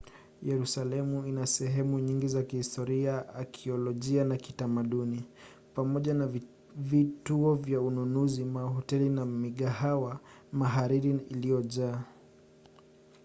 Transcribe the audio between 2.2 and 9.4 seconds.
za kihistoria akiolojia na kitamaduni pamoja na vituo vya ununuzi mahoteli na